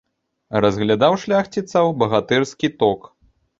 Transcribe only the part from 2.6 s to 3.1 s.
ток.